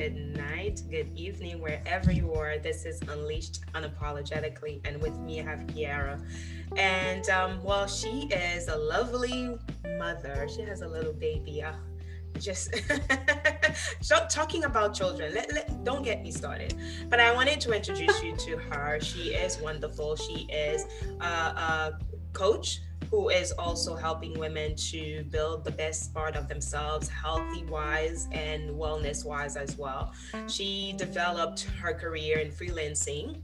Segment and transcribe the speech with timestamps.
[0.00, 2.56] good night, good evening, wherever you are.
[2.56, 6.18] This is Unleashed Unapologetically, and with me I have Chiara.
[6.74, 9.58] And um, well, she is a lovely
[9.98, 10.48] mother.
[10.48, 11.62] She has a little baby.
[11.62, 11.74] Uh,
[12.38, 12.72] just
[14.30, 16.74] talking about children let, let, don't get me started
[17.10, 20.86] but i wanted to introduce you to her she is wonderful she is
[21.20, 21.98] a, a
[22.32, 22.80] coach
[23.10, 28.70] who is also helping women to build the best part of themselves, healthy wise and
[28.70, 30.12] wellness wise as well.
[30.48, 33.42] She developed her career in freelancing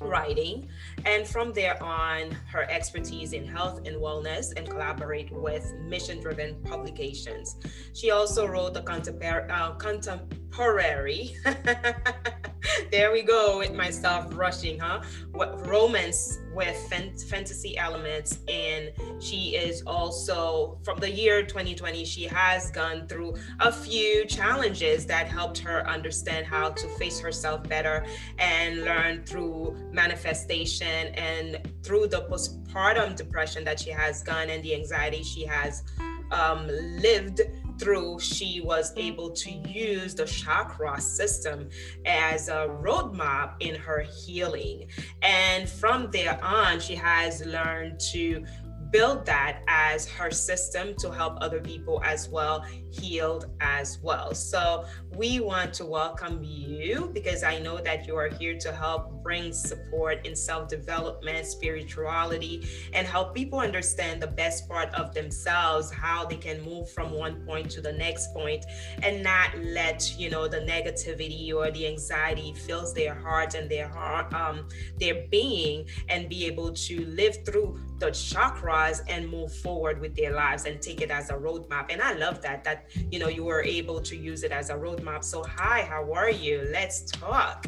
[0.00, 0.68] writing
[1.04, 6.54] and from there on her expertise in health and wellness and collaborate with mission driven
[6.62, 7.56] publications.
[7.94, 11.36] She also wrote a uh, contemporary
[12.90, 15.02] there we go with myself rushing huh?
[15.32, 22.70] What romance with fantasy elements and she is also from the year 2020 she has
[22.70, 28.06] gone through a few challenges that helped her understand how to face herself better
[28.38, 34.74] and learn through manifestation and through the postpartum depression that she has gone and the
[34.74, 35.82] anxiety she has
[36.30, 37.40] um, lived
[37.78, 41.68] through, she was able to use the chakra system
[42.06, 44.88] as a roadmap in her healing.
[45.22, 48.44] And from there on, she has learned to
[48.90, 54.34] build that as her system to help other people as well healed as well.
[54.34, 54.84] So
[55.14, 59.52] we want to welcome you because I know that you are here to help bring
[59.52, 66.24] support in self development, spirituality, and help people understand the best part of themselves, how
[66.24, 68.64] they can move from one point to the next point
[69.02, 73.88] and not let, you know, the negativity or the anxiety fills their heart and their
[73.88, 80.00] heart, um, their being and be able to live through the chakras and move forward
[80.00, 81.86] with their lives and take it as a roadmap.
[81.90, 84.74] And I love that, that you know you were able to use it as a
[84.74, 85.24] roadmap.
[85.24, 86.66] So hi how are you?
[86.70, 87.66] Let's talk.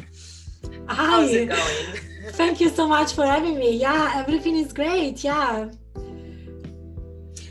[0.87, 0.93] Hi.
[0.93, 2.31] how's it going?
[2.33, 3.77] Thank you so much for having me.
[3.77, 5.23] Yeah everything is great.
[5.23, 5.69] Yeah.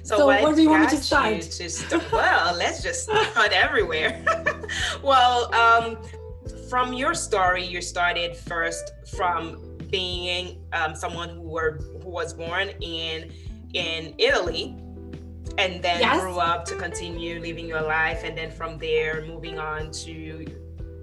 [0.02, 1.42] So, so where do you want me to start?
[1.42, 4.24] to st- well, let's just start everywhere.
[5.02, 5.98] well, um,
[6.70, 12.68] from your story, you started first from being um, someone who were who was born
[12.80, 13.32] in
[13.74, 14.76] in Italy
[15.56, 16.20] and then yes.
[16.20, 20.46] grew up to continue living your life and then from there moving on to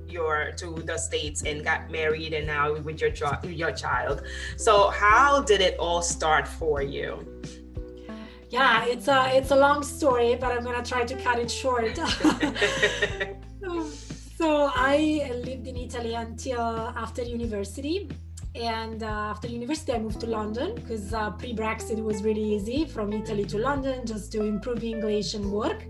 [0.07, 3.11] your to the states and got married and now with your
[3.43, 4.23] your child.
[4.57, 7.09] So how did it all start for you?
[8.49, 11.99] Yeah it's a it's a long story but i'm gonna try to cut it short.
[14.37, 16.61] So i lived in italy until
[17.03, 18.09] after university
[18.55, 23.11] and uh, after university i moved to london because uh, pre-brexit was really easy from
[23.11, 25.85] italy to london just to improve english and work.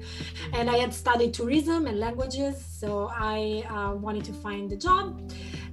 [0.54, 5.06] And i had studied tourism and languages so i uh, wanted to find a job.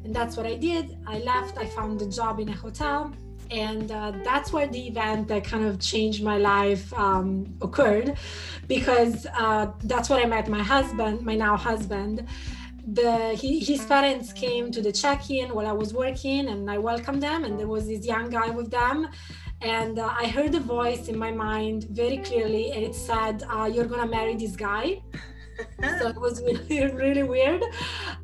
[0.04, 0.98] And that's what i did.
[1.06, 3.12] I left i found a job in a hotel.
[3.50, 8.16] And uh, that's where the event that kind of changed my life um, occurred
[8.66, 12.26] because uh, that's where i met my husband my now husband
[12.87, 17.22] the he, his parents came to the check-in while I was working, and I welcomed
[17.22, 17.44] them.
[17.44, 19.09] And there was this young guy with them,
[19.60, 23.71] and uh, I heard a voice in my mind very clearly, and it said, uh,
[23.72, 25.03] "You're gonna marry this guy."
[25.98, 27.62] so it was really, really weird.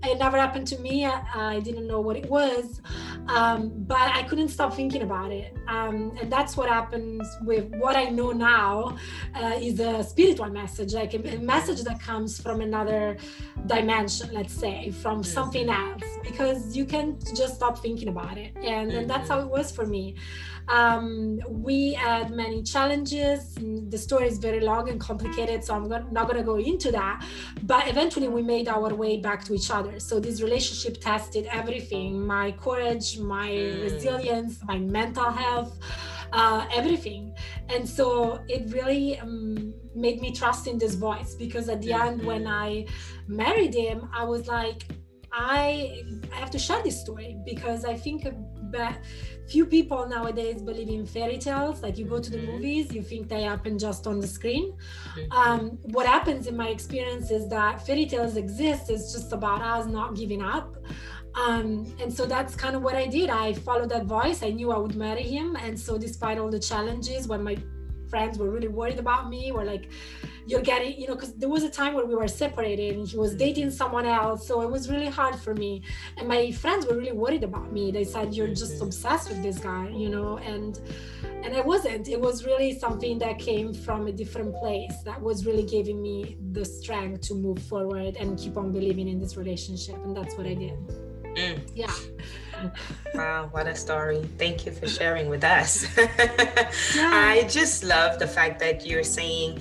[0.05, 1.07] It never happened to me.
[1.07, 2.81] I, I didn't know what it was,
[3.29, 5.55] um, but I couldn't stop thinking about it.
[5.69, 8.97] Um, and that's what happens with what I know now
[9.35, 13.19] uh, is a spiritual message, like a, a, message that comes from another
[13.67, 18.53] dimension, let's say, from something else, because you can't just stop thinking about it.
[18.57, 20.17] And, and that's how it was for me.
[20.69, 23.55] Um, we had many challenges.
[23.55, 27.25] The story is very long and complicated, so I'm not going to go into that.
[27.63, 29.99] But eventually, we made our way back to each other.
[29.99, 33.83] So this relationship tested everything: my courage, my mm.
[33.83, 35.79] resilience, my mental health.
[36.31, 37.35] Uh, everything.
[37.71, 42.07] And so it really um, made me trust in this voice because at the mm-hmm.
[42.07, 42.85] end, when I
[43.29, 44.85] married him, I was like,
[45.33, 48.27] I, I have to share this story because I think
[48.73, 48.99] that
[49.49, 51.83] few people nowadays believe in fairy tales.
[51.83, 52.53] Like you go to the mm-hmm.
[52.53, 54.77] movies you think they happen just on the screen.
[55.31, 59.87] Um, what happens in my experience is that fairy tales exist it's just about us
[59.87, 60.77] not giving up.
[61.35, 63.31] Um, and so that's kind of what i did.
[63.31, 64.43] I followed that voice.
[64.43, 65.57] I knew i would marry him.
[65.57, 67.57] And so despite all the challenges when my
[68.09, 69.91] friends were really worried about me were like
[70.49, 73.19] you're getting you know because there was a time where we were separated and he
[73.19, 73.39] was mm-hmm.
[73.39, 75.83] dating someone else so it was really hard for me
[76.17, 78.85] and my friends were really worried about me they said you're just mm-hmm.
[78.85, 80.81] obsessed with this guy you know and
[81.45, 85.45] and i wasn't it was really something that came from a different place that was
[85.45, 89.97] really giving me the strength to move forward and keep on believing in this relationship
[90.05, 90.79] and that's what i did
[91.37, 91.61] mm.
[91.75, 91.93] yeah
[93.15, 94.29] wow, what a story.
[94.37, 95.87] Thank you for sharing with us.
[95.97, 97.11] yeah.
[97.13, 99.61] I just love the fact that you're saying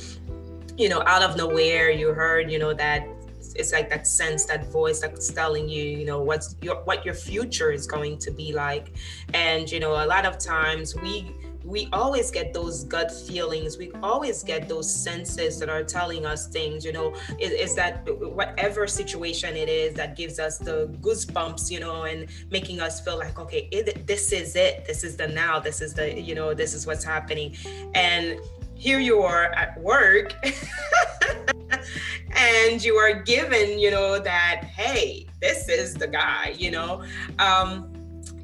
[0.77, 3.07] you know, out of nowhere, you heard, you know, that
[3.55, 7.15] it's like that sense, that voice that's telling you, you know, what's your what your
[7.15, 8.93] future is going to be like.
[9.33, 11.31] And you know, a lot of times we
[11.63, 13.77] we always get those gut feelings.
[13.77, 17.15] We always get those senses that are telling us things you know.
[17.39, 22.27] Is, is, that whatever situation it is that gives us the goosebumps you know and
[22.51, 24.85] making us feel like okay it, this is it.
[24.85, 25.59] This is the now.
[25.59, 27.55] This is the you know this is what's happening.
[27.95, 28.39] And
[28.77, 30.33] here you are at work
[32.31, 37.03] and you are given you know that hey this is the guy you know?
[37.39, 37.93] Um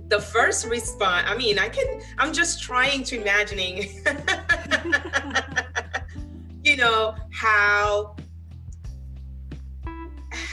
[0.09, 3.89] the first response i mean i can i'm just trying to imagining
[6.63, 8.15] you know how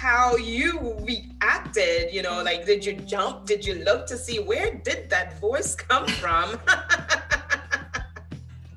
[0.00, 2.42] how you reacted you know?
[2.42, 3.46] Like did you jump?
[3.46, 6.58] Did you look to see where did that voice come from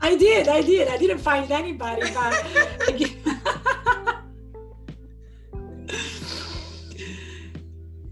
[0.03, 0.89] I did, I did.
[0.89, 2.33] I didn't find anybody, but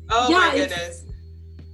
[0.10, 1.04] oh yeah, my goodness.
[1.04, 1.04] It's,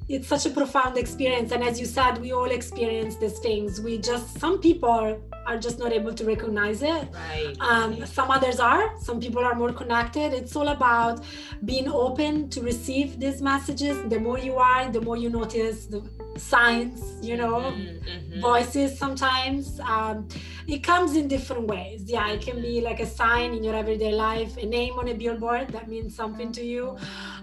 [0.09, 1.51] it's such a profound experience.
[1.51, 3.79] And as you said, we all experience these things.
[3.79, 7.07] We just some people are just not able to recognize it.
[7.13, 7.55] Right.
[7.59, 8.97] Um, some others are.
[8.99, 10.33] Some people are more connected.
[10.33, 11.23] It's all about
[11.63, 13.97] being open to receive these messages.
[14.09, 16.01] The more you are, the more you notice the
[16.37, 18.41] signs, you know, mm-hmm, mm-hmm.
[18.41, 19.79] voices sometimes.
[19.79, 20.27] Um,
[20.67, 22.03] it comes in different ways.
[22.05, 25.13] Yeah, it can be like a sign in your everyday life, a name on a
[25.13, 26.97] billboard that means something to you,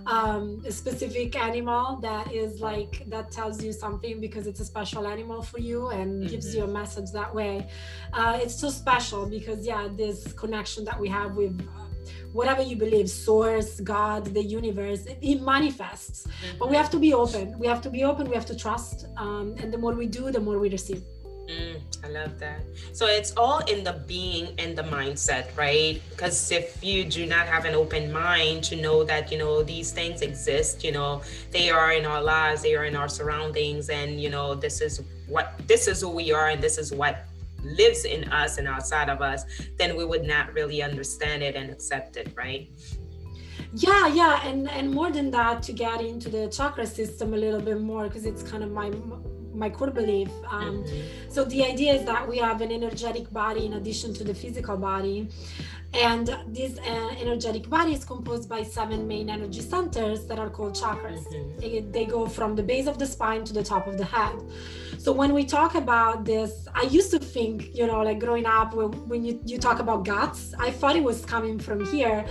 [0.06, 5.06] um, a specific animal that is like, that tells you something because it's a special
[5.06, 6.31] animal for you and mm-hmm.
[6.31, 7.69] gives you a message that way.
[8.12, 11.67] Uh, it's so special because, yeah, this connection that we have with
[12.35, 16.59] whatever you believe source god the universe it, it manifests mm-hmm.
[16.59, 19.07] but we have to be open we have to be open we have to trust
[19.17, 21.03] um, and the more we do the more we receive
[21.49, 22.61] Mm, I love that.
[22.93, 26.01] So it's all in the being and the mindset, right?
[26.11, 29.93] Because if you do not have an open mind to know that, you know, these
[29.93, 34.21] things exist, you know, they are in our lives, they are in our surroundings, and,
[34.21, 37.27] you know, this is what, this is who we are, and this is what
[37.65, 39.45] lives in us and outside of us,
[39.79, 42.71] then we would not really understand it and accept it, right?
[43.75, 47.61] Yeah, yeah, and and more than that, to get into the chakra system a little
[47.61, 48.89] bit more, because it's kind of my
[49.55, 50.29] my core belief.
[50.49, 51.31] Um, mm-hmm.
[51.31, 54.77] So the idea is that we have an energetic body in addition to the physical
[54.77, 55.29] body,
[55.95, 60.75] and this uh, energetic body is composed by seven main energy centers that are called
[60.75, 61.25] chakras.
[61.29, 61.93] Mm-hmm.
[61.93, 64.35] They go from the base of the spine to the top of the head.
[64.99, 68.75] So when we talk about this, I used to think, you know, like growing up,
[68.75, 72.25] when, when you, you talk about guts, I thought it was coming from here.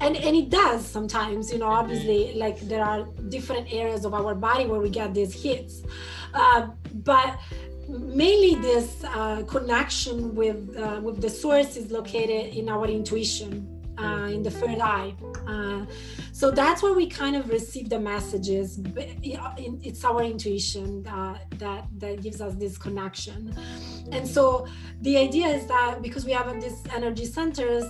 [0.00, 4.34] And, and it does sometimes, you know, obviously, like there are different areas of our
[4.34, 5.82] body where we get these hits.
[6.34, 7.38] Uh, but
[7.88, 14.28] mainly this uh, connection with uh, with the source is located in our intuition uh,
[14.30, 15.14] in the third eye.
[15.46, 15.84] Uh,
[16.32, 18.80] so that's where we kind of receive the messages.
[18.86, 23.54] It's our intuition that, that that gives us this connection.
[24.12, 24.66] And so
[25.02, 27.84] the idea is that because we have these energy centers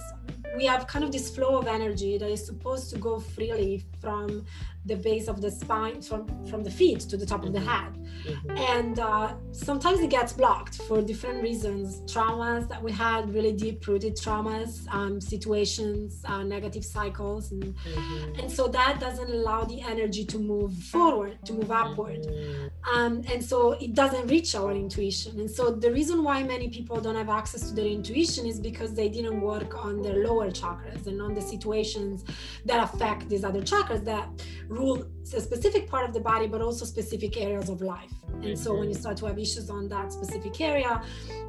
[0.56, 4.45] we have kind of this flow of energy that is supposed to go freely from
[4.87, 7.92] the base of the spine from from the feet to the top of the head
[7.95, 8.50] mm-hmm.
[8.78, 13.87] and uh, sometimes it gets blocked for different reasons traumas that we had really deep
[13.87, 18.40] rooted traumas um, situations uh, negative cycles and mm-hmm.
[18.40, 22.97] and so that doesn't allow the energy to move forward to move upward mm-hmm.
[22.97, 26.99] um, and so it doesn't reach our intuition and so the reason why many people
[27.02, 31.07] don't have access to their intuition is because they didn't work on their lower chakras
[31.07, 32.25] and on the situations
[32.64, 34.28] that affect these other chakras that
[34.68, 38.12] rule a specific part of the body, but also specific areas of life.
[38.42, 41.02] And so when you start to have issues on that specific area,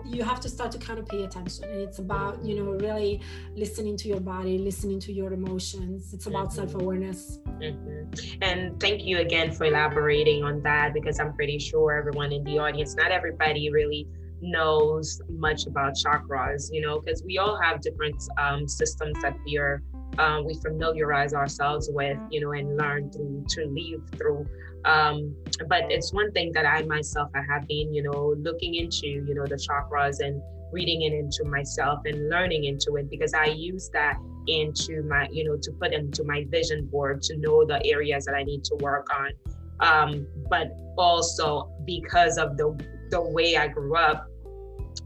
[0.06, 1.64] you have to start to kind of pay attention.
[1.66, 3.22] And it's about, you know, really
[3.56, 6.14] listening to your body, listening to your emotions.
[6.14, 6.70] It's about mm-hmm.
[6.70, 7.40] self awareness.
[7.60, 8.44] Mm-hmm.
[8.44, 12.60] And thank you again for elaborating on that because I'm pretty sure everyone in the
[12.60, 14.08] audience, not everybody really
[14.42, 19.58] knows much about chakras, you know, because we all have different um, systems that we
[19.58, 19.82] are
[20.20, 24.46] um, we familiarize ourselves with, you know, and learn through to live through.
[24.84, 25.36] Um,
[25.68, 29.34] but it's one thing that I myself I have been, you know, looking into, you
[29.34, 33.90] know, the chakras and reading it into myself and learning into it because I use
[33.94, 34.18] that
[34.48, 38.36] into my, you know, to put into my vision board to know the areas that
[38.36, 39.32] I need to work on.
[39.80, 42.78] Um, but also because of the
[43.10, 44.31] the way I grew up,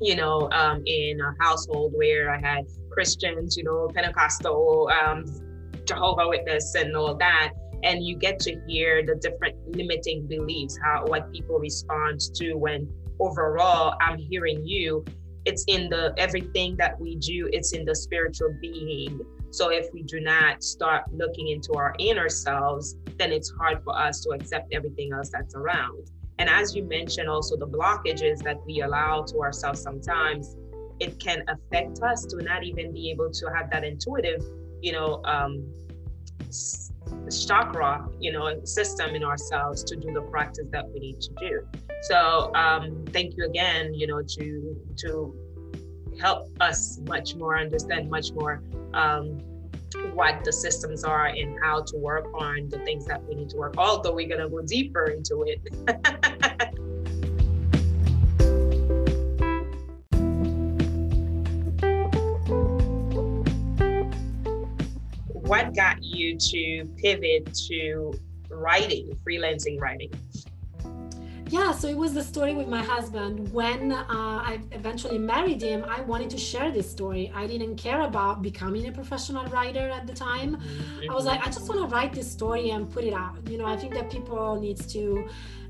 [0.02, 5.26] you know, um, in a household where I had Christians, you know, Pentecostal, um,
[5.86, 7.52] Jehovah Witness, and all that,
[7.84, 12.90] and you get to hear the different limiting beliefs, how what people respond to when
[13.20, 15.06] overall I'm hearing you
[15.46, 19.22] it's in the everything that we do it's in the spiritual being.
[19.52, 23.98] So if we do not start looking into our inner selves then it's hard for
[23.98, 28.58] us to accept everything else that's around and as you mentioned also the blockages that
[28.66, 30.56] we allow to ourselves sometimes
[31.00, 34.44] it can affect us to not even be able to have that intuitive
[34.82, 35.66] you know um,
[37.30, 41.68] chakra you know system in ourselves to do the practice that we need to do.
[42.04, 45.36] So um, thank you again, you know, to to
[46.20, 48.62] help us much more understand much more
[48.94, 49.42] um,
[50.14, 53.58] what the systems are and how to work on the things that we need to
[53.58, 53.76] work.
[53.78, 55.62] Although we're gonna go deeper into it.
[65.28, 68.14] what got you to pivot to
[68.50, 70.12] writing, freelancing writing?
[71.56, 73.34] Yeah so it was the story with my husband.
[73.60, 77.24] When uh, i eventually married him i wanted to share this story.
[77.42, 80.50] I didn't care about becoming a professional writer at the time.
[81.10, 83.38] I was like i just want to write this story and put it out.
[83.52, 85.04] You know i think that people needs to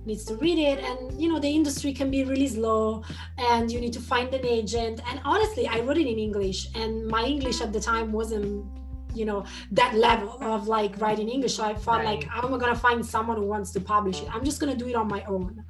[0.10, 0.77] needs to read it.
[0.88, 3.04] And you know the industry can be really slow
[3.51, 5.01] and you need to find an agent.
[5.10, 6.60] And honestly i wrote it in english.
[6.82, 8.50] And my english at the time wasn't
[9.15, 11.55] you know that level of like writing english.
[11.55, 12.19] So i felt right.
[12.19, 14.27] like I'm to find someone who wants to publish it.
[14.34, 15.63] I'm just to do it on my own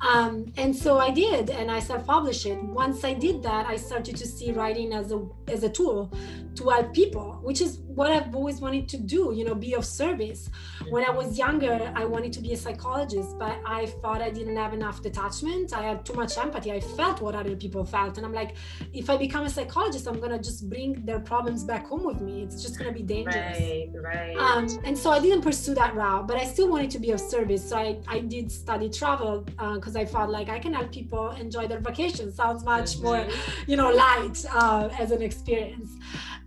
[0.00, 2.62] um, and so I did, and I self-published it.
[2.62, 6.12] Once I did that, I started to see writing as a as a tool
[6.56, 9.32] to help people, which is what I've always wanted to do.
[9.34, 10.50] You know, be of service.
[10.90, 14.56] When I was younger, I wanted to be a psychologist, but I thought I didn't
[14.56, 15.72] have enough detachment.
[15.72, 16.72] I had too much empathy.
[16.72, 18.56] I felt what other people felt, and I'm like,
[18.92, 22.42] if I become a psychologist, I'm gonna just bring their problems back home with me.
[22.42, 23.58] It's just gonna be dangerous.
[23.58, 24.36] Right, right.
[24.36, 27.20] Um, and so I didn't pursue that route, but I still wanted to be of
[27.20, 27.66] service.
[27.70, 29.46] So I I did study travel.
[29.58, 32.32] Uh, because I felt like I can help people enjoy their vacation.
[32.32, 33.26] Sounds much more,
[33.66, 35.90] you know, light uh, as an experience.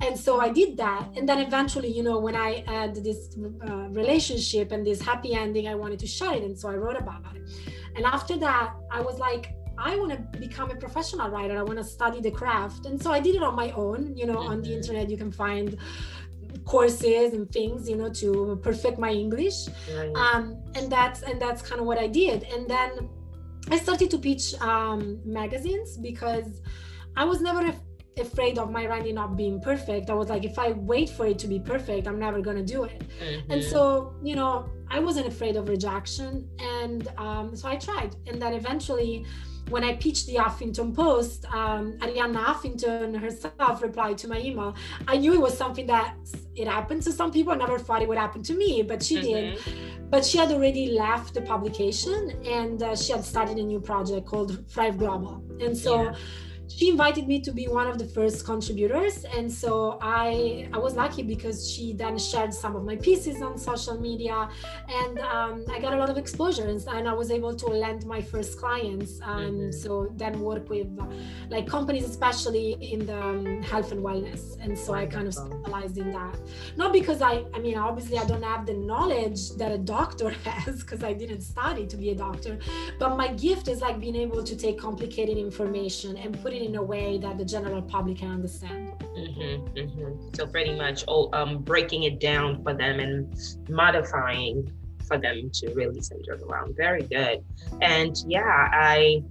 [0.01, 1.07] And so I did that.
[1.15, 3.37] And then eventually, you know, when I had this
[3.67, 6.43] uh, relationship and this happy ending, I wanted to share it.
[6.43, 7.43] And so I wrote about it.
[7.95, 11.57] And after that, I was like, I want to become a professional writer.
[11.57, 12.85] I want to study the craft.
[12.85, 14.15] And so I did it on my own.
[14.15, 14.51] You know, mm-hmm.
[14.51, 15.77] on the internet, you can find
[16.65, 20.13] courses and things you know to perfect my english right.
[20.15, 20.43] um,
[20.75, 22.89] and that's and that's kind of what i did and then
[23.69, 26.61] I started to pitch um, magazines because
[27.15, 27.81] I was never af-
[28.17, 30.09] afraid of my writing not being perfect.
[30.09, 32.83] I was like, if I wait for it to be perfect, I'm never gonna do
[32.83, 33.03] it.
[33.21, 33.51] Mm-hmm.
[33.51, 38.15] And so, you know, I wasn't afraid of rejection, and um, so I tried.
[38.27, 39.25] And then eventually,
[39.69, 44.75] when I pitched the Huffington Post, um, Arianna Huffington herself replied to my email.
[45.07, 46.15] I knew it was something that
[46.55, 47.53] it happened to some people.
[47.53, 49.65] I never thought it would happen to me, but she mm-hmm.
[49.65, 50.09] did.
[50.09, 54.25] But she had already left the publication and uh, she had started a new project
[54.25, 55.43] called Thrive Global.
[55.59, 56.15] And so yeah
[56.69, 60.93] she invited me to be one of the first contributors and so i i was
[60.95, 64.47] lucky because she then shared some of my pieces on social media
[64.87, 68.05] and um, i got a lot of exposure and, and, i was able to land
[68.05, 69.71] my first clients and mm-hmm.
[69.71, 71.05] so then work with uh,
[71.49, 75.97] like companies especially in the um, health and wellness and so i kind of specialized
[75.97, 76.37] in that
[76.77, 80.83] not because i i mean obviously i don't have the knowledge that a doctor has
[80.83, 82.59] because i didn't study to be a doctor
[82.99, 86.75] but my gift is like being able to take complicated information and put it in
[86.75, 88.93] a way that the general public can understand.
[88.99, 90.29] Mm-hmm, mm-hmm.
[90.35, 93.35] So pretty much oh, um, breaking it down for them and
[93.69, 94.71] modifying
[95.07, 96.75] for them to really center around.
[96.75, 97.43] Very good.
[97.81, 99.23] And yeah, I,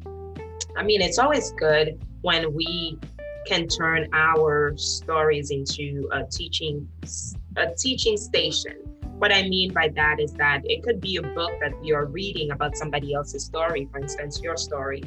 [0.77, 2.99] I mean, it's always good when we
[3.47, 6.89] can turn our stories into a teaching,
[7.57, 8.77] a teaching station.
[9.19, 12.51] What I mean by that is that it could be a book that you're reading
[12.53, 15.03] about somebody else's story, for instance, your story,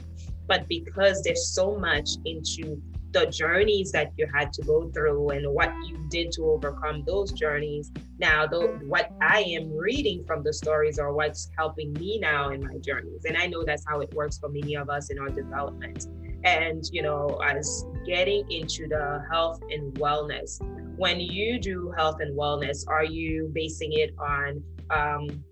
[0.48, 2.82] but because there's so much into
[3.12, 7.32] the journeys that you had to go through and what you did to overcome those
[7.34, 8.48] journeys now
[8.86, 13.26] what i am reading from the stories are what's helping me now in my journeys.
[13.26, 16.08] And i know that's how it works for many of us in our development.
[16.44, 20.60] And you know as getting into the health and wellness.
[20.98, 25.44] When you do health and wellness are you basing it on um,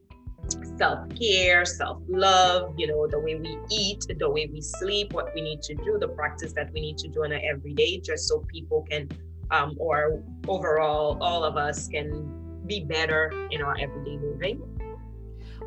[0.78, 5.62] self-care self-love you know the way we eat the way we sleep what we need
[5.62, 8.86] to do the practice that we need to do on an everyday just so people
[8.90, 9.08] can
[9.52, 14.79] um, or overall all of us can be better in our everyday living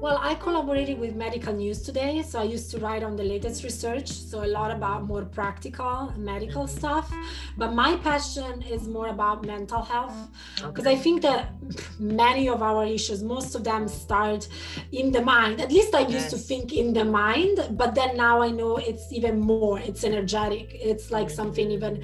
[0.02, 2.22] well, I collaborated with Medical News today.
[2.22, 4.10] So I used to write on the latest research.
[4.10, 6.76] So a lot about more practical medical mm-hmm.
[6.76, 7.14] stuff.
[7.56, 10.28] But my passion is more about mental health.
[10.56, 10.90] Because okay.
[10.90, 11.52] I think that
[12.00, 14.48] many of our issues, most of them start
[14.90, 15.60] in the mind.
[15.60, 16.30] At least I used yes.
[16.30, 17.64] to think in the mind.
[17.70, 20.70] But then now I know it's even more, it's energetic.
[20.74, 22.02] It's like something even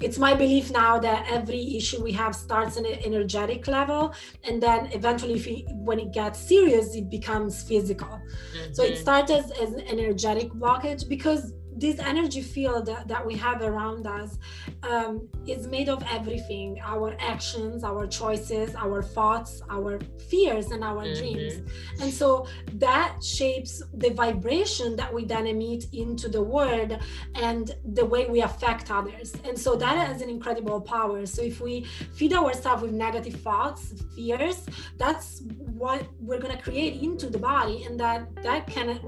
[0.00, 4.62] it's my belief now that every issue we have starts in an energetic level and
[4.62, 8.72] then eventually we, when it gets serious it becomes physical mm-hmm.
[8.72, 9.00] so it mm-hmm.
[9.00, 14.06] starts as, as an energetic blockage because this energy field that, that we have around
[14.06, 14.38] us
[14.82, 16.80] um, is made of everything.
[16.82, 21.18] Our actions our choices our thoughts our fears and our mm-hmm.
[21.18, 21.70] dreams.
[22.00, 26.98] And so that shapes the vibration that we then emit into the world
[27.34, 29.34] and the way we affect others.
[29.44, 31.26] And so that has an incredible power.
[31.26, 34.66] So if we feed ourselves with negative thoughts fears
[34.96, 38.98] that's what we're going to create into the body and that that can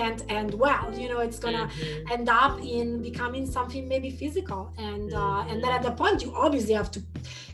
[0.00, 2.12] can't end well you know it's gonna mm-hmm.
[2.12, 4.72] end up in becoming something maybe physical.
[4.78, 7.02] And uh, and then at the point you obviously have to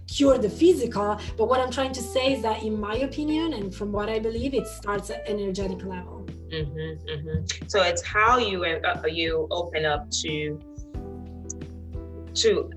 [0.06, 1.18] cure the physical.
[1.36, 4.18] But what i'm trying to say is that in my opinion and from what i
[4.18, 6.26] believe it starts at energetic level.
[6.50, 7.68] Mm-hmm, mm-hmm.
[7.68, 10.58] so it's how you uh, you open up to
[12.42, 12.70] to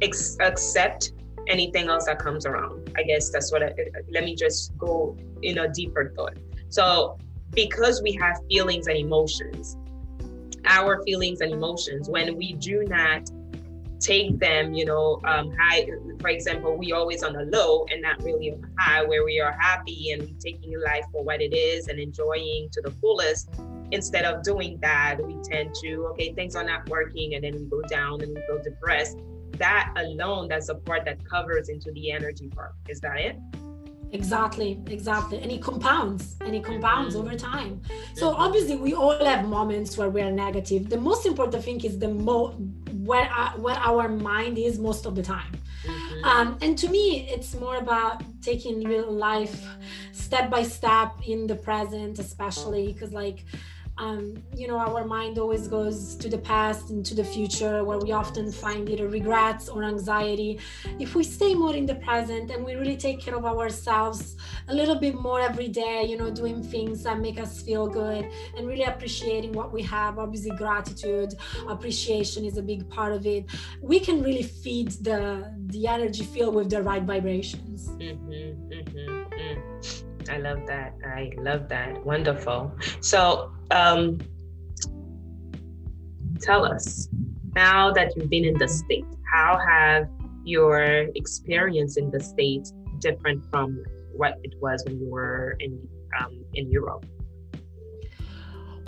[0.00, 1.12] ex- accept
[1.48, 2.92] anything else that comes around.
[2.96, 3.72] I guess that's what I,
[4.10, 6.36] let me just go in a deeper thought.
[6.68, 7.18] So
[7.52, 9.76] because we have feelings and emotions,
[10.64, 13.30] our feelings and emotions, when we do not
[14.00, 15.86] take them, you know, um, high,
[16.20, 19.40] for example, we always on the low and not really on the high, where we
[19.40, 23.48] are happy and taking life for what it is and enjoying to the fullest.
[23.92, 27.64] Instead of doing that, we tend to, okay, things are not working, and then we
[27.66, 29.18] go down and we go depressed.
[29.58, 32.72] That alone, that's a part that covers into the energy part.
[32.88, 33.36] Is that it?
[34.12, 35.38] Exactly, exactly.
[35.40, 37.80] And it compounds and it compounds over time.
[38.14, 40.90] So obviously we all have moments where we are negative.
[40.90, 42.50] The most important thing is the mo
[42.92, 45.52] where uh, where our mind is most of the time.
[45.84, 46.24] Mm-hmm.
[46.24, 49.66] Um, and to me, it's more about taking real life
[50.12, 53.44] step by step in the present, especially because like
[53.98, 57.98] um, you know, our mind always goes to the past and to the future where
[57.98, 60.58] we often find either regrets or anxiety.
[60.98, 64.36] If we stay more in the present and we really take care of ourselves
[64.68, 68.28] a little bit more every day, you know, doing things that make us feel good
[68.56, 71.34] and really appreciating what we have, obviously, gratitude,
[71.68, 73.44] appreciation is a big part of it.
[73.82, 77.88] We can really feed the, the energy field with the right vibrations.
[77.88, 78.32] Mm-hmm,
[78.72, 80.01] mm-hmm, mm.
[80.30, 80.94] I love that.
[81.04, 82.04] I love that.
[82.04, 82.72] Wonderful.
[83.00, 84.20] So, um,
[86.40, 87.08] tell us
[87.54, 90.08] now that you've been in the state, how have
[90.44, 93.82] your experience in the state different from
[94.14, 95.78] what it was when you were in
[96.20, 97.06] um, in Europe?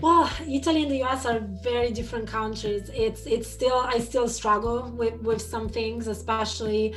[0.01, 2.91] Well, Italy and the US are very different countries.
[2.95, 6.95] It's it's still I still struggle with with some things, especially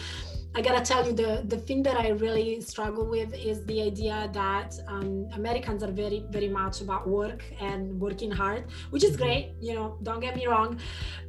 [0.58, 4.28] I gotta tell you, the the thing that I really struggle with is the idea
[4.34, 9.54] that um, Americans are very very much about work and working hard, which is great.
[9.62, 10.80] You know, don't get me wrong,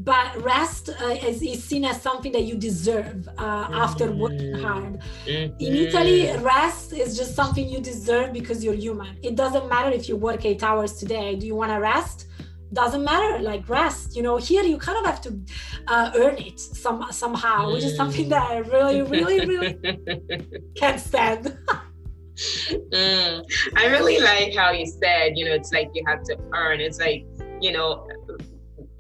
[0.01, 3.75] but rest uh, is, is, seen as something that you deserve uh, mm-hmm.
[3.75, 4.95] after working hard.
[5.27, 5.61] Mm-hmm.
[5.67, 6.21] In Italy,
[6.57, 9.19] rest is just something you deserve because you're human.
[9.23, 11.37] It doesn't matter if you work eight hours today.
[11.37, 12.29] Do you want to rest?
[12.73, 15.39] Doesn't matter like rest you know here you kind of have to
[15.87, 19.79] uh, earn it some somehow which is something that i really really really
[20.77, 21.57] can't stand.
[22.93, 23.43] Mm.
[23.77, 26.81] i really like how you said you know it's like you have to earn.
[26.81, 27.27] It's like
[27.61, 28.07] you know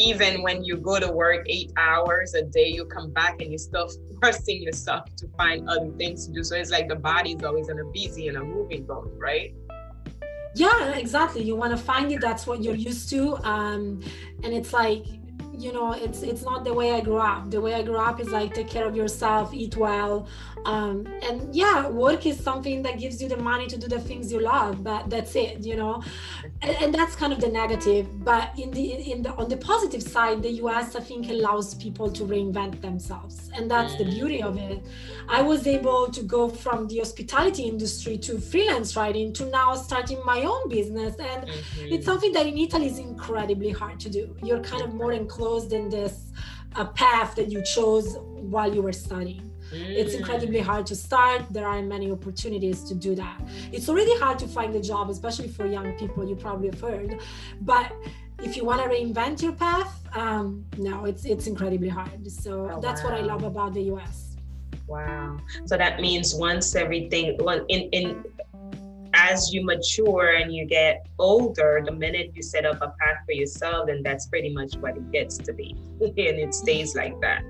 [0.00, 3.58] even when you go to work eight hours a day you come back and you're
[3.58, 3.88] still
[4.20, 6.42] forcing yourself to find other things to do.
[6.44, 9.54] So it's like the body's always in a busy and a moving mode right
[10.58, 11.42] yeah exactly.
[11.42, 14.00] You want to find it that's what you're used to um,
[14.42, 15.04] and it's like
[15.56, 17.50] you know it's it's not the way i grew up.
[17.50, 20.28] The way i grew up is like take care of yourself eat well
[20.64, 24.32] um, and yeah work is something that gives you the money to do the things
[24.32, 26.02] you love but that's it you know?
[26.62, 30.02] And, and, that's kind of the negative but in the in the on the positive
[30.02, 34.56] side the us i think allows people to reinvent themselves and that's the beauty of
[34.56, 34.82] it.
[35.28, 40.20] I was able to go from the hospitality industry to freelance writing to now starting
[40.24, 41.92] my own business and mm-hmm.
[41.92, 44.36] it's something that in italy is incredibly hard to do.
[44.42, 46.32] You're kind of more enclosed in this
[46.76, 48.16] uh, path that you chose
[48.54, 49.42] while you were studying.
[49.42, 49.47] Mm.
[49.72, 51.42] It's incredibly hard to start.
[51.50, 53.40] There aren't many opportunities to do that.
[53.72, 56.28] It's already hard to find a job, especially for young people.
[56.28, 57.20] You probably have heard,
[57.60, 57.92] but
[58.42, 62.30] if you want to reinvent your path, um, no, it's it's incredibly hard.
[62.30, 63.10] So oh, that's wow.
[63.10, 64.36] what I love about the U.S.
[64.86, 65.38] Wow.
[65.66, 68.24] So that means once everything, in in
[69.14, 73.32] as you mature and you get older, the minute you set up a path for
[73.32, 77.42] yourself, then that's pretty much what it gets to be, and it stays like that.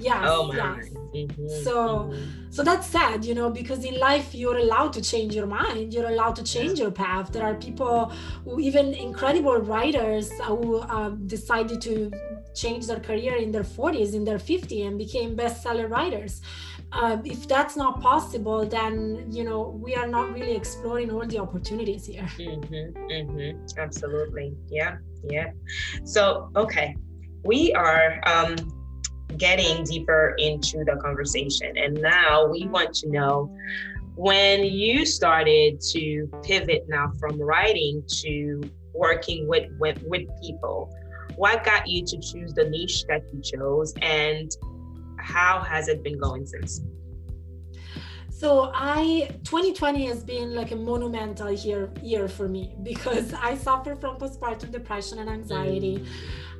[0.00, 0.24] Yes.
[0.24, 0.52] Oh.
[0.52, 0.90] Yes.
[1.14, 2.12] Mm-hmm, so
[2.50, 6.08] so that's sad you know because in life you're allowed to change your mind you're
[6.08, 8.12] allowed to change your path there are people
[8.44, 12.12] who even incredible writers who um, decided to
[12.54, 16.42] change their career in their 40s in their 50s and became bestseller writers
[16.92, 21.38] uh, if that's not possible then you know we are not really exploring all the
[21.38, 23.80] opportunities here mm-hmm, mm-hmm.
[23.80, 25.52] absolutely yeah yeah
[26.04, 26.94] so okay
[27.44, 28.56] we are um,
[29.36, 33.54] getting deeper into the conversation and now we want to know
[34.14, 38.60] when you started to pivot now from writing to
[38.94, 40.92] working with, with with people
[41.36, 44.50] what got you to choose the niche that you chose and
[45.18, 46.80] how has it been going since?
[48.38, 53.96] So I 2020 has been like a monumental year year for me because I suffer
[53.96, 55.96] from postpartum depression and anxiety.
[55.98, 56.06] Mm.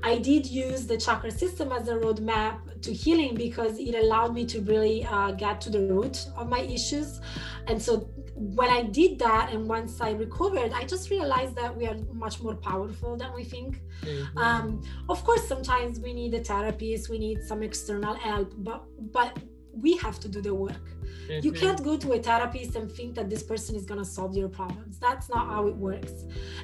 [0.03, 4.45] I did use the chakra system as a roadmap to healing because it allowed me
[4.47, 7.21] to really uh, get to the root of my issues.
[7.69, 11.87] And so when I did that, and once I recovered, I just realized that we
[11.87, 13.83] are much more powerful than we think.
[14.03, 14.39] Mm-hmm.
[14.39, 19.39] Um, of course, sometimes we need a therapist, we need some external help, but but
[19.73, 20.98] we have to do the work.
[21.29, 21.45] Mm-hmm.
[21.47, 24.37] You can't go to a therapist and think that this person is going to solve
[24.37, 24.99] your problems.
[24.99, 26.13] That's not how it works.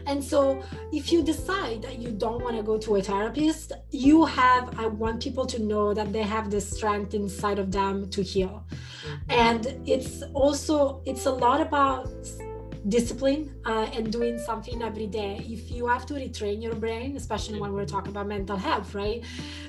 [0.06, 4.24] And so, if you decide that you don't want to go to a therapist, you
[4.24, 8.22] have, I want people to know that they have the strength inside of them to
[8.22, 8.64] heal.
[8.70, 9.30] Mm-hmm.
[9.30, 12.08] And it's also, it's a lot about
[12.88, 17.58] discipline uh, and doing something every day if you have to retrain your brain especially
[17.58, 19.24] when we're talking about mental health right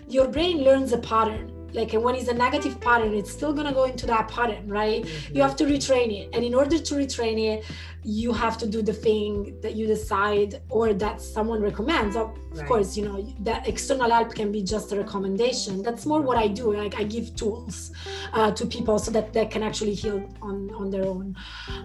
[0.09, 3.73] your brain learns a pattern like when it's a negative pattern it's still going to
[3.73, 5.03] go into that pattern right?
[5.03, 5.35] Mm-hmm.
[5.35, 6.29] you have to retrain it.
[6.33, 7.65] And in order to retrain it
[8.03, 12.15] you have to do the thing that you decide or that someone recommends.
[12.15, 12.67] Of, right.
[12.67, 15.81] course you know that external help can be just a recommendation.
[15.81, 16.73] That's more what i do.
[16.75, 17.91] Like i give tools
[18.33, 21.35] uh, to people so that they can actually heal on on their own.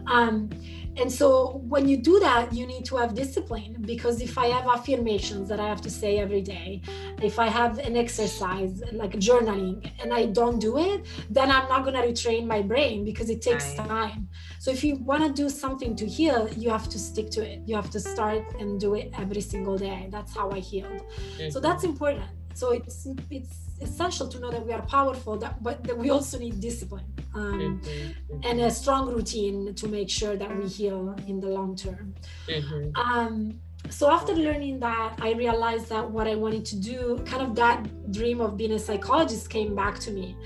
[0.06, 0.50] Um,
[0.96, 4.66] and so when you do that, you need to have discipline because if I have
[4.66, 6.82] affirmations that I have to say every day,
[7.22, 11.84] if I have an exercise like journaling and I don't do it, then I'm not
[11.84, 13.88] going to retrain my brain because it takes right.
[13.88, 14.28] time.
[14.58, 17.60] So if you want to do something to heal, you have to stick to it.
[17.66, 20.08] You have to start and do it every single day.
[20.10, 21.02] That's how I healed.
[21.02, 21.50] Mm-hmm.
[21.50, 22.26] So that's important.
[22.54, 26.38] So it's it's essential to know that we are powerful, that, but that we also
[26.38, 28.40] need discipline um, mm-hmm.
[28.44, 32.14] and a strong routine to make sure that we heal in the long term.
[32.48, 32.96] Mm-hmm.
[32.96, 37.54] Um, so after learning that i realized that what i wanted to do kind of
[37.54, 40.36] that dream of being a psychologist came back to me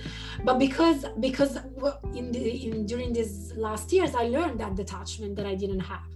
[0.44, 1.58] but because because
[2.14, 6.06] in the in during these last years i learned that detachment that i didn't have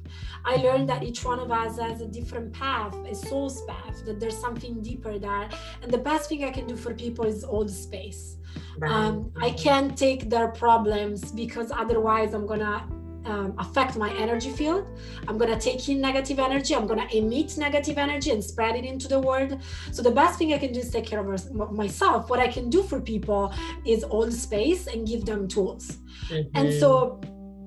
[0.44, 4.20] I learned that each one of us has a different path, a soul's path, that
[4.20, 5.48] there's something deeper there.
[5.82, 8.36] And the best thing I can do for people is hold space.
[8.78, 8.90] Right.
[8.90, 12.88] Um, I can't take their problems because otherwise I'm gonna
[13.28, 14.86] um, affect my energy field.
[15.28, 16.74] I'm going to take in negative energy.
[16.74, 19.60] I'm going to emit negative energy and spread it into the world.
[19.92, 22.30] So, the best thing I can do is take care of myself.
[22.30, 23.52] What I can do for people
[23.84, 25.98] is hold space and give them tools.
[26.30, 26.56] Mm-hmm.
[26.56, 27.20] And so,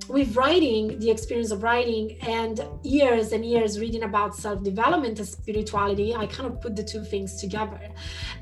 [0.10, 5.28] with writing, the experience of writing, and years and years reading about self development and
[5.28, 7.80] spirituality, I kind of put the two things together.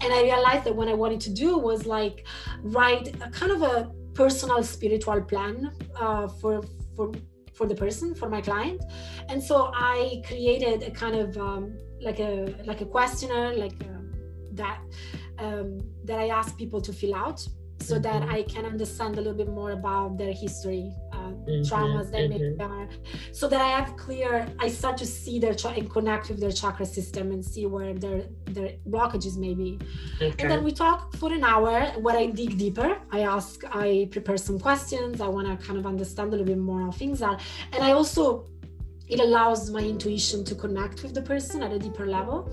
[0.01, 2.25] And I realized that what I wanted to do was like
[2.61, 6.61] write a kind of a personal spiritual plan uh, for
[6.99, 7.11] for
[7.57, 8.81] for the person for my client
[9.29, 11.63] and so i created a kind of um,
[12.07, 12.33] like a
[12.69, 14.05] like a questionnaire like um,
[14.61, 14.79] that
[15.45, 15.67] um,
[16.07, 17.39] that i ask people to fill out
[17.81, 18.03] so mm-hmm.
[18.03, 20.91] that I can understand a little bit more about their history,
[21.29, 21.61] mm-hmm.
[21.69, 22.57] traumas that mm-hmm.
[22.57, 22.89] maybe
[23.31, 26.85] so that I have clear, I start to see their and connect with their chakra
[26.85, 29.79] system and see where their their blockages may be.
[30.21, 30.33] Okay.
[30.39, 32.97] And then we talk for an hour where I dig deeper.
[33.11, 35.21] I ask, I prepare some questions.
[35.21, 37.37] I want to kind of understand a little bit more how things are,
[37.73, 38.47] and I also
[39.07, 42.47] it allows my intuition to connect with the person at a deeper level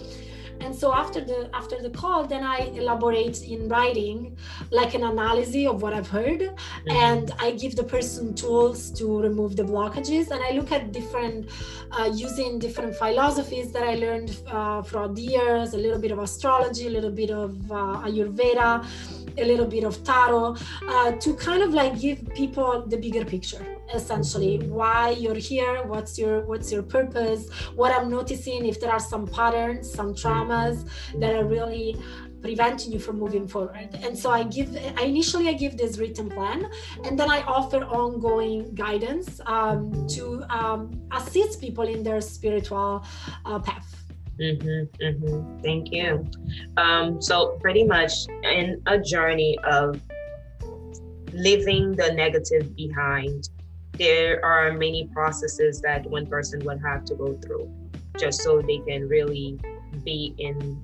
[0.61, 4.37] and so after the after the call then i elaborate in writing
[4.71, 6.40] like an analysis of what i've heard.
[6.40, 6.90] Mm-hmm.
[6.90, 10.31] and i give the person tools to remove the blockages.
[10.31, 11.51] And i look at different
[11.92, 16.19] uh, using different philosophies that i learned uh, throughout the years a little bit of
[16.19, 18.87] astrology a little bit of uh, ayurveda
[19.38, 20.57] a little bit of tarot
[20.88, 26.18] uh, to kind of like give people the bigger picture essentially why you're here what's
[26.18, 31.35] your what's your purpose what i'm noticing if there are some patterns some traumas that
[31.35, 31.96] are really
[32.42, 36.29] preventing you from moving forward and so i give i initially i give this written
[36.29, 36.68] plan
[37.05, 43.05] and then i offer ongoing guidance um, to um, assist people in their spiritual
[43.44, 44.07] uh, path
[44.40, 45.61] Mm-hmm, mm-hmm.
[45.62, 46.27] Thank you.
[46.77, 49.99] Um, so, pretty much in a journey of
[51.33, 53.49] leaving the negative behind,
[53.98, 57.72] there are many processes that one person would have to go through
[58.18, 59.59] just so they can really
[60.04, 60.82] be in,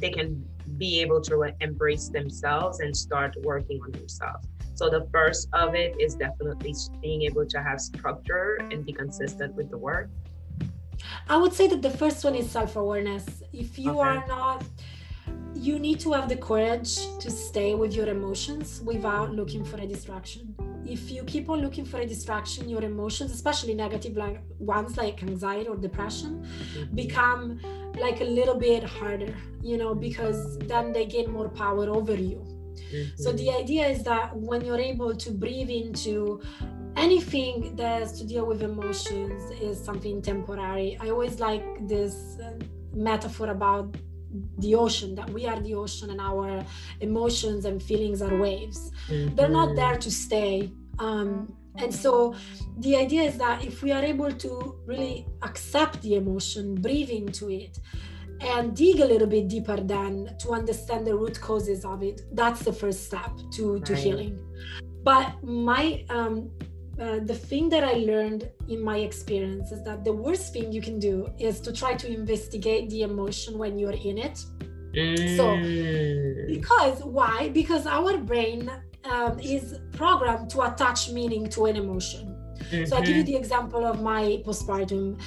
[0.00, 0.44] they can
[0.78, 4.46] be able to embrace themselves and start working on themselves.
[4.74, 9.54] So the first of it is definitely being able to have structure and be consistent
[9.54, 10.10] with the work.
[11.28, 13.24] I would say that the first one is self awareness.
[13.52, 14.08] If you okay.
[14.08, 14.64] are not,
[15.54, 19.86] you need to have the courage to stay with your emotions without looking for a
[19.86, 20.54] distraction.
[20.88, 25.22] If you keep on looking for a distraction, your emotions, especially negative like ones like
[25.22, 26.46] anxiety or depression,
[26.94, 27.60] become
[28.00, 32.38] like a little bit harder, you know, because then they gain more power over you.
[32.92, 33.22] Mm-hmm.
[33.22, 36.40] So the idea is that when you're able to breathe into
[36.96, 40.96] anything that has to deal with emotions is something temporary.
[41.00, 42.52] I always like this uh,
[42.94, 43.96] metaphor about
[44.58, 46.64] the ocean that we are the ocean and our
[47.00, 48.90] emotions and feelings are waves.
[49.08, 49.34] Mm-hmm.
[49.34, 49.76] They're not mm-hmm.
[49.76, 50.70] there to stay.
[50.98, 52.34] Um, and so
[52.78, 57.50] the idea is that if we are able to really accept the emotion, breathe into
[57.50, 57.78] it,
[58.40, 62.60] and dig a little bit deeper then to understand the root causes of it, that's
[62.64, 64.02] the first step to, to right.
[64.02, 64.40] healing.
[65.02, 66.50] But my um,
[67.00, 70.80] uh, the thing that I learned in my experience is that the worst thing you
[70.80, 74.42] can do is to try to investigate the emotion when you're in it.
[74.94, 75.36] Mm.
[75.36, 75.46] So,
[76.46, 77.50] because why?
[77.50, 78.70] Because our brain
[79.04, 82.34] um, is programmed to attach meaning to an emotion.
[82.70, 82.86] Mm-hmm.
[82.86, 83.32] So I give you mm-hmm.
[83.32, 85.20] the example of my postpartum.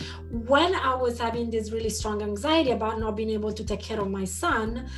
[0.47, 3.99] When I was having this really strong anxiety about not being able to take care
[3.99, 4.89] of my son,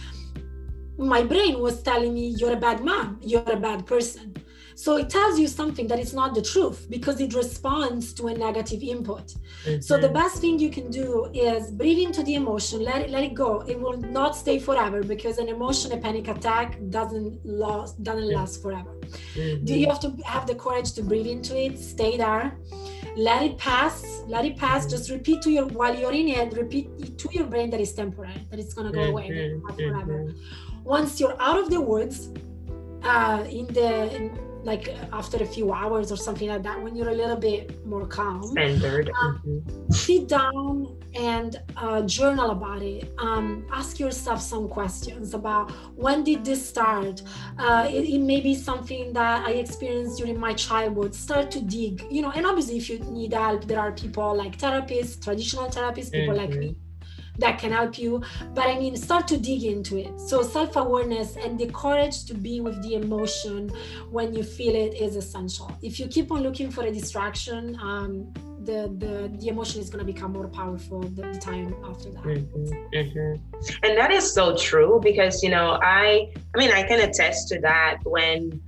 [0.97, 4.35] my brain was telling me, You're a bad mom, you're a bad person.
[4.75, 8.33] So it tells you something that is not the truth because it responds to a
[8.33, 9.27] negative input.
[9.65, 9.81] Mm-hmm.
[9.81, 13.23] So the best thing you can do is breathe into the emotion, let it, let
[13.23, 13.61] it go.
[13.61, 18.61] It will not stay forever because an emotion, a panic attack doesn't last doesn't last
[18.61, 18.95] forever.
[19.35, 19.65] Mm-hmm.
[19.65, 22.57] Do you have to have the courage to breathe into it, stay there,
[23.15, 24.85] let it pass, let it pass.
[24.85, 28.47] Just repeat to your while you're in it, repeat to your brain that it's temporary,
[28.49, 29.67] that it's gonna go away, mm-hmm.
[29.75, 30.25] forever.
[30.25, 30.83] Mm-hmm.
[30.83, 32.29] Once you're out of the woods,
[33.03, 37.09] uh, in the in, like after a few hours or something like that when you're
[37.09, 38.43] a little bit more calm.
[38.53, 39.91] Centered um, mm-hmm.
[39.91, 43.13] sit down and uh, journal about it.
[43.17, 47.21] Um, ask yourself some questions about when did this start?
[47.57, 51.15] Uh, it, it, may be something that i experienced during my childhood.
[51.15, 54.57] Start to dig you know and obviously if you need help there are people like
[54.57, 56.51] therapists traditional therapists people mm-hmm.
[56.51, 56.75] like me
[57.41, 58.21] that can help you.
[58.53, 60.19] But I mean, start to dig into it.
[60.19, 63.69] So self awareness and the courage to be with the emotion
[64.09, 65.75] when you feel it is essential.
[65.81, 70.05] If you keep on looking for a distraction, um, the, the the emotion is going
[70.05, 73.85] to become more powerful the, the time after that mm-hmm, mm-hmm.
[73.85, 77.59] and that is so true because you know i i mean i can attest to
[77.59, 78.61] that when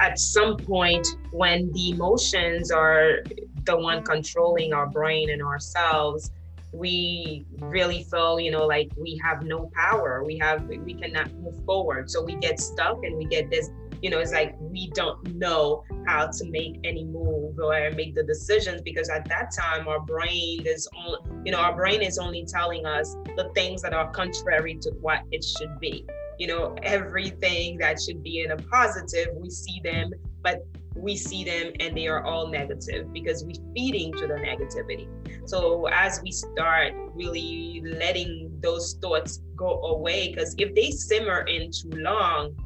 [0.00, 3.22] at some point when the emotions are
[3.64, 6.30] the one controlling our brain and ourselves
[6.74, 10.24] we really feel you know like we have no power.
[10.24, 12.10] We have we cannot move forward.
[12.10, 13.70] So we get stuck and we get this
[14.02, 18.22] you know it's like we don't know how to make any move or make the
[18.22, 22.44] decisions because at that time our brain is only you know our brain is only
[22.44, 26.04] telling us the things that are contrary to what it should be.
[26.38, 30.10] You know everything that should be in a positive we see them
[30.42, 35.08] but we see them and they are all negative because we feeding to the negativity.
[35.48, 41.70] So as we start really letting those thoughts go away because if they simmer in
[41.70, 42.56] too long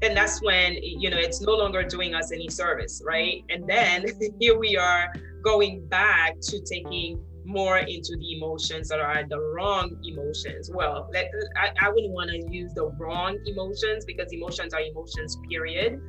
[0.00, 3.44] then that's when you know it's no longer doing us any service right?
[3.50, 4.06] And then
[4.40, 9.98] here we are going back to taking more into the emotions that are the wrong
[10.04, 10.70] emotions.
[10.72, 15.36] Well let, I, I wouldn't want to use the wrong emotions because emotions are emotions
[15.48, 16.00] period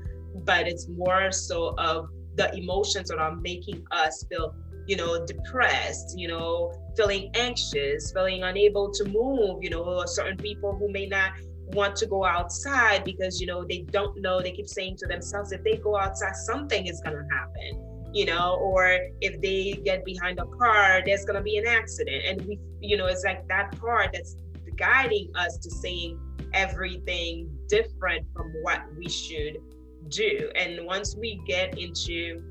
[0.45, 4.55] but it's more so of the emotions that are making us feel
[4.87, 10.75] you know, depressed, you know, feeling anxious, feeling unable to move, you know, certain people
[10.75, 11.31] who may not
[11.73, 15.51] want to go outside because you know they don't know they keep saying to themselves
[15.51, 20.03] if they go outside something is going to happen you know or if they get
[20.03, 22.23] behind a car there's going to be an accident.
[22.25, 24.35] And we you know it's like that part that's
[24.75, 26.19] guiding us to saying
[26.53, 29.57] everything different from what we should
[30.11, 30.49] do.
[30.55, 32.43] And once we get into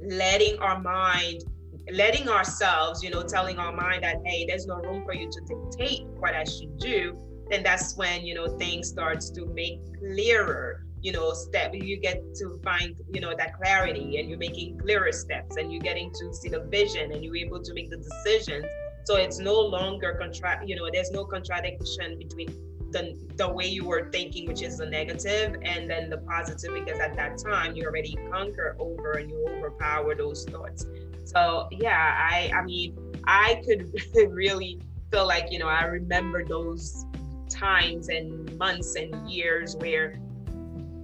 [0.00, 1.44] letting our mind
[1.92, 5.40] letting ourselves you know telling our mind that hey there's no room for you to
[5.42, 7.16] dictate what i should do
[7.48, 12.20] then that's when you know things starts to make clearer you know step you get
[12.34, 16.32] to find you know that clarity and you're making clearer steps and you're getting to
[16.34, 18.66] see the vision and you're able to make the decisions.
[19.04, 22.48] So it's no longer contract you know there's no contradiction between
[22.92, 27.00] the the way you were thinking which is the negative and then the positive because
[27.00, 30.86] at that time you already conquer over and you overpower those thoughts.
[31.24, 32.96] So yeah i i mean
[33.26, 33.92] i could
[34.30, 37.04] really feel like you know i remember those
[37.48, 40.20] times and months and years where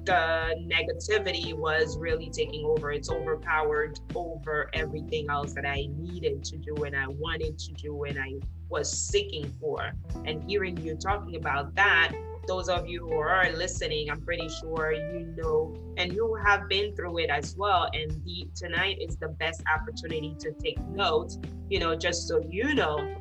[0.05, 2.93] the negativity was really taking over.
[2.93, 8.05] It's overpowered over everything else that I needed to do and I wanted to do
[8.05, 8.35] and I
[8.69, 9.93] was seeking for.
[10.25, 12.13] And hearing you talking about that,
[12.49, 16.97] those of you who are listening, I'm pretty sure you know and you have been
[16.97, 17.89] through it as well.
[17.95, 21.39] And the, tonight is the best opportunity to take notes,
[21.69, 23.15] you know, just so you know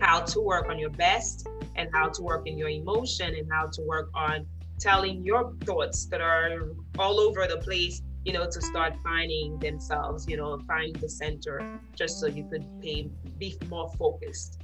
[0.00, 3.66] how to work on your best and how to work in your emotion and how
[3.66, 4.46] to work on
[4.80, 10.28] telling your thoughts that are all over the place you know to start finding themselves
[10.28, 14.58] you know find the center just so you could be, be more focused.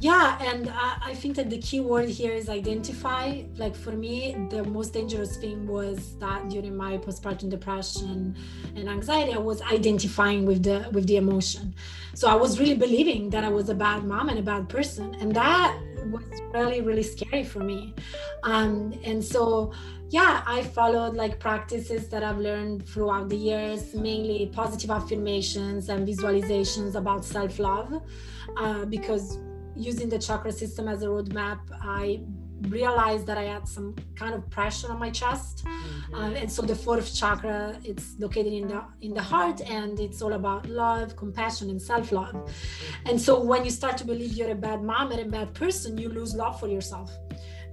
[0.00, 3.42] Yeah and I, I think that the key word here is identify.
[3.56, 8.36] Like for me the most dangerous thing was that during my postpartum depression
[8.76, 11.74] and anxiety i was identifying with the with the emotion.
[12.14, 15.14] So i was really believing that i was a bad mom and a bad person
[15.16, 15.76] and that
[16.10, 17.94] was really really scary for me.
[18.42, 19.72] Um, and so
[20.08, 26.06] yeah i followed like practices that i've learned throughout the years mainly positive affirmations and
[26.06, 28.00] visualizations about self-love
[28.56, 29.38] uh, because
[29.74, 32.20] using the chakra system as a roadmap i
[32.62, 36.14] realized that I had some kind of pressure on my chest, mm-hmm.
[36.14, 40.22] uh, and so the fourth chakra it's located in the in the heart, and it's
[40.22, 42.34] all about love, compassion, and self love.
[42.34, 43.08] Mm-hmm.
[43.08, 45.98] And so when you start to believe you're a bad mom and a bad person,
[45.98, 47.10] you lose love for yourself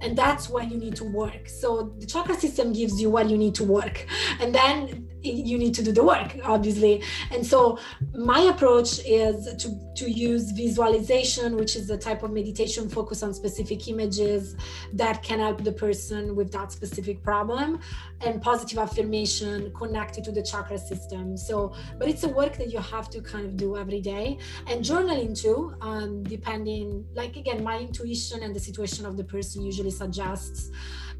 [0.00, 1.48] and that's why you need to work.
[1.48, 4.06] So the chakra system gives you what you need to work.
[4.40, 7.02] And then you need to do the work obviously.
[7.30, 7.78] And so
[8.14, 13.32] my approach is to to use visualization which is a type of meditation focus on
[13.32, 14.56] specific images
[14.92, 17.80] that can help the person with that specific problem
[18.24, 22.78] and positive affirmation connected to the chakra system so but it's a work that you
[22.78, 27.78] have to kind of do every day and journaling too um, depending like again my
[27.78, 30.70] intuition and the situation of the person usually suggests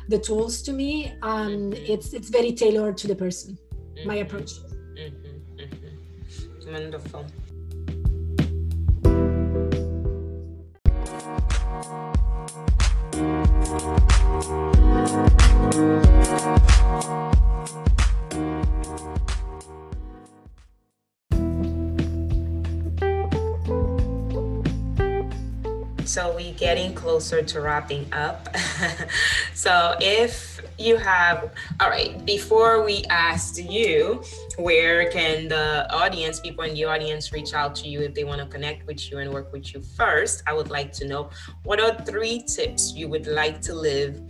[0.08, 4.08] the tools to me um, it's it's very tailored to the person mm-hmm.
[4.08, 4.52] my approach
[4.96, 5.62] mm-hmm.
[5.62, 6.72] Mm-hmm.
[6.72, 7.24] wonderful
[26.04, 28.48] so we're getting closer to wrapping up.
[29.64, 34.22] So if you have all right before we ask you
[34.58, 38.42] where can the audience people in the audience reach out to you if they want
[38.42, 40.42] to connect with you and work with you first?
[40.46, 41.30] I would like to know
[41.62, 44.20] what are three tips you would like to live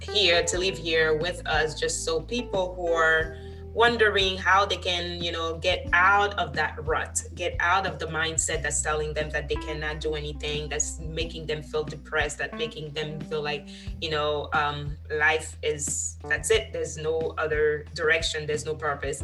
[0.00, 3.36] here to live here with us just so people who are
[3.76, 8.06] wondering how they can, you know, get out of that rut, get out of the
[8.06, 12.56] mindset that's telling them that they cannot do anything, that's making them feel depressed, that
[12.56, 13.68] making them feel like,
[14.00, 16.72] you know, um, life is that's it.
[16.72, 18.46] There's no other direction.
[18.46, 19.22] There's no purpose.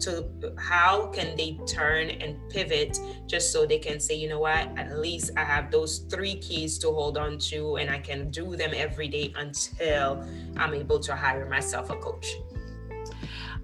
[0.00, 4.68] To how can they turn and pivot just so they can say, you know what,
[4.78, 8.56] at least I have those three keys to hold on to, and I can do
[8.56, 10.24] them every day until
[10.56, 12.28] I'm able to hire myself a coach.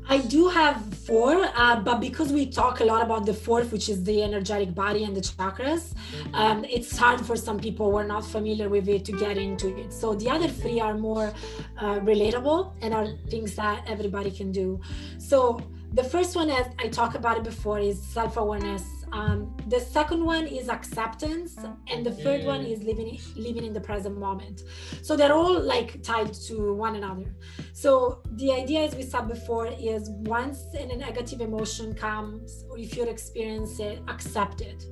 [0.06, 3.88] I do have four, uh, but because we talk a lot about the fourth, which
[3.88, 6.34] is the energetic body and the chakras, mm-hmm.
[6.34, 9.74] um, it's hard for some people who are not familiar with it to get into
[9.78, 9.92] it.
[9.94, 11.32] So the other three are more
[11.78, 14.78] uh, relatable and are things that everybody can do.
[15.16, 15.62] So
[15.94, 20.24] the first one, as I talked about it before, is self awareness Um, the second
[20.24, 21.56] one is acceptance,
[21.90, 24.62] and the third one is living living in the present moment.
[25.02, 27.32] So they're all like tied to one another.
[27.72, 32.96] So the idea, as we said before, is once a negative emotion comes, or if
[32.96, 34.84] you experience it, accept it.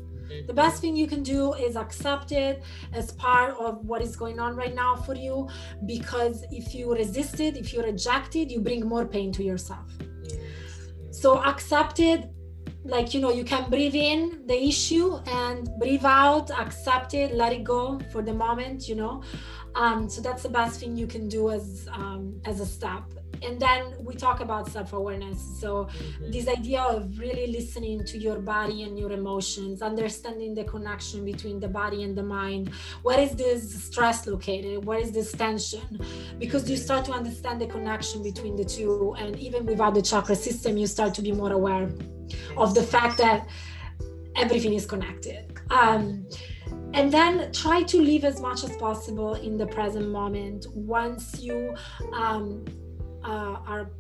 [0.47, 4.39] The best thing you can do is accept it as part of what is going
[4.39, 5.49] on right now for you
[5.85, 9.91] because if you resist it if you reject it you bring more pain to yourself
[11.13, 12.31] so accept it
[12.85, 17.53] like you know you can breathe in the issue and breathe out accept it let
[17.53, 19.23] it go for the moment you know
[19.75, 23.05] um, so that's the best thing you can do as um, as a step
[23.45, 25.59] and then we talk about self-awareness.
[25.61, 26.31] So mm-hmm.
[26.31, 31.59] this idea of really listening to your body and your emotions understanding the connection between
[31.59, 32.71] the body and the mind.
[33.03, 34.85] Where is this stress located?
[34.85, 36.01] Where is this tension?
[36.39, 39.15] Because you start to understand the connection between the two.
[39.19, 41.91] And even without the chakra system you start to be more aware
[42.57, 43.49] of the fact that
[44.37, 45.53] everything is connected.
[45.71, 46.27] Um,
[46.95, 50.67] and then try to live as much as possible in the present moment.
[50.75, 51.75] Once you
[52.13, 52.65] um,
[53.25, 53.91] uh, are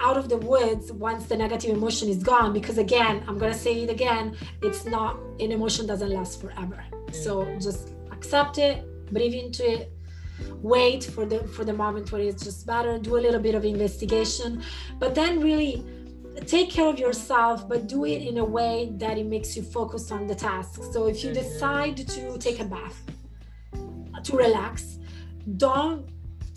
[0.00, 3.58] out of the woods once the negative emotion is gone because again i'm going to
[3.58, 6.84] say it again it's not an emotion doesn't last forever.
[7.12, 9.92] So just accept it breathe into it
[10.62, 13.64] wait for the for the moment where it's just better do a little bit of
[13.64, 14.62] investigation.
[14.98, 15.84] But then really
[16.46, 20.10] take care of yourself but do it in a way that it makes you focus
[20.10, 20.80] on the task.
[20.92, 23.02] So if you decide to take a bath
[24.22, 24.98] to relax
[25.56, 26.06] don't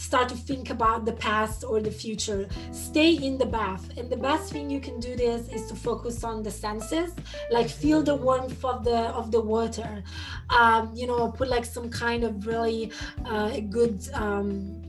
[0.04, 2.48] start to think about the past or the future.
[2.72, 3.90] Stay in the bath.
[3.98, 7.14] And the best thing you can do this is to focus on the senses
[7.52, 10.04] like feel the warmth of the of the water.
[10.50, 12.92] Um, you know put like some kind of really
[13.26, 14.83] uh, good um,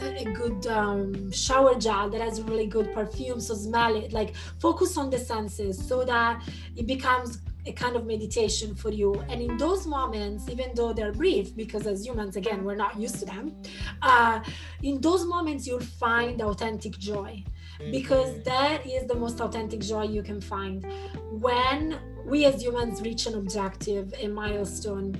[0.00, 4.96] a good um, shower gel that has really good perfume so smell it like focus
[4.96, 6.42] on the senses so that
[6.76, 9.14] it becomes a kind of meditation for you.
[9.28, 13.18] And in those moments, even though they're brief, because as humans, again, we're not used
[13.20, 13.56] to them,
[14.02, 14.40] uh,
[14.82, 17.44] in those moments, you'll find authentic joy
[17.90, 18.42] because mm-hmm.
[18.44, 20.86] that is the most authentic joy you can find.
[21.30, 25.14] When we as humans reach an objective, a milestone,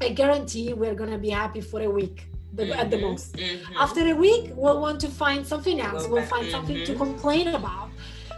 [0.00, 2.28] I guarantee we're going to be happy for a week.
[2.56, 3.06] The, at the mm-hmm.
[3.06, 3.34] most.
[3.34, 3.76] Mm-hmm.
[3.76, 6.08] After a week, we'll want to find something else.
[6.08, 7.04] We'll find something to mm-hmm.
[7.04, 7.90] complain about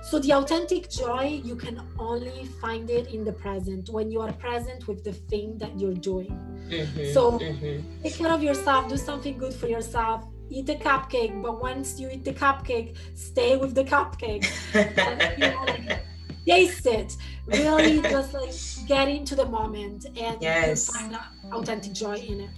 [0.08, 4.32] so the authentic joy, you can only find it in the present when you are
[4.32, 6.32] present with the thing that you're doing.
[6.70, 8.02] Mm-hmm, so mm-hmm.
[8.02, 12.08] take care of yourself, do something good for yourself, eat the cupcake, but once you
[12.08, 14.48] eat the cupcake, stay with the cupcake.
[14.74, 16.00] and, you know, like,
[16.46, 17.14] taste it.
[17.46, 18.54] Really just like
[18.86, 20.90] get into the moment and yes.
[20.90, 21.18] find
[21.52, 22.50] authentic joy in it.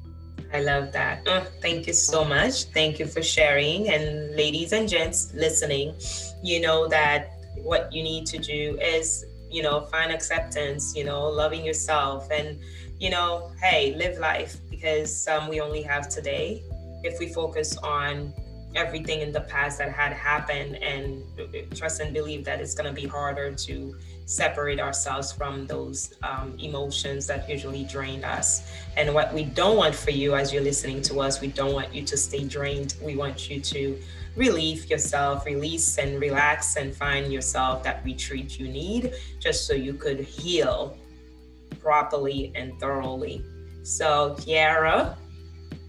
[0.52, 1.22] I love that.
[1.26, 2.64] Oh, thank you so much.
[2.64, 3.88] Thank you for sharing.
[3.88, 5.94] And ladies and gents listening,
[6.42, 11.28] you know that what you need to do is you know find acceptance you know
[11.28, 12.58] loving yourself and
[12.98, 16.62] you know hey live life because um, we only have today
[17.02, 18.32] if we focus on
[18.74, 21.22] everything in the past that had happened and
[21.74, 23.96] trust and believe that it's going to be harder to
[24.26, 29.94] separate ourselves from those um, emotions that usually drain us and what we don't want
[29.94, 33.16] for you as you're listening to us we don't want you to stay drained we
[33.16, 33.98] want you to
[34.36, 39.94] relieve yourself, release and relax and find yourself that retreat you need just so you
[39.94, 40.96] could heal
[41.80, 43.44] properly and thoroughly.
[43.82, 45.16] So, Chiara,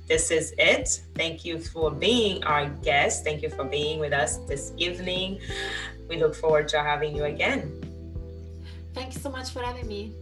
[0.08, 1.02] this is it.
[1.16, 3.24] Thank you for being our guest.
[3.24, 5.40] Thank you for being with us this evening.
[6.10, 7.72] We look forward to having you again.
[8.94, 10.14] Thank you so much for having me.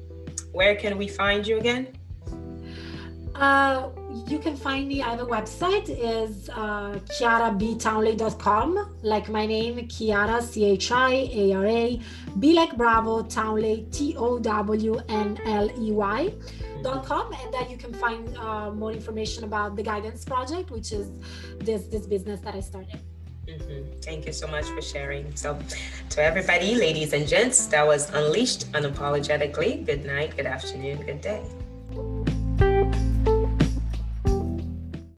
[0.51, 1.97] Where can we find you again?
[3.35, 3.89] Uh,
[4.27, 5.01] you can find me.
[5.01, 5.89] I have a website.
[5.89, 8.95] is uh, chiarabtownley.com.
[9.03, 12.01] Like my name, Chiara, C H I A R A,
[12.39, 16.33] B like Bravo, Townley, T O W N L E Y.
[16.81, 20.93] Dot com and then you can find uh, more information about the guidance project which
[20.93, 21.11] is
[21.57, 23.01] this this business that i started
[23.49, 23.99] Mm-hmm.
[24.01, 25.35] Thank you so much for sharing.
[25.35, 25.57] So,
[26.11, 29.85] to everybody, ladies and gents, that was Unleashed Unapologetically.
[29.85, 31.41] Good night, good afternoon, good day.